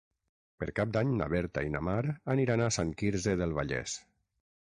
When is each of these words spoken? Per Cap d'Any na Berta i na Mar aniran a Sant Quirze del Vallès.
Per 0.61 0.67
Cap 0.79 0.93
d'Any 0.95 1.11
na 1.17 1.27
Berta 1.33 1.63
i 1.67 1.75
na 1.75 1.83
Mar 1.89 2.01
aniran 2.35 2.63
a 2.63 2.71
Sant 2.79 2.95
Quirze 3.03 3.37
del 3.43 3.57
Vallès. 3.59 3.99